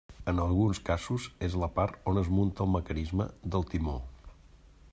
[0.31, 3.97] En alguns casos és la part on es munta el mecanisme del timó.